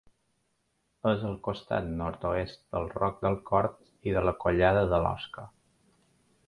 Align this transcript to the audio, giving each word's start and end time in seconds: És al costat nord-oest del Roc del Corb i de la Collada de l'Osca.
És 1.09 1.25
al 1.31 1.35
costat 1.47 1.91
nord-oest 1.99 2.63
del 2.77 2.89
Roc 2.95 3.23
del 3.27 3.39
Corb 3.51 4.09
i 4.11 4.19
de 4.19 4.27
la 4.31 4.35
Collada 4.47 4.87
de 4.95 5.05
l'Osca. 5.07 5.49